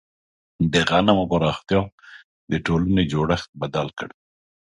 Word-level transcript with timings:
د 0.73 0.73
غنمو 0.89 1.23
پراختیا 1.31 1.81
د 2.51 2.53
ټولنې 2.65 3.03
جوړښت 3.11 3.49
بدل 3.61 3.87
کړ. 3.97 4.09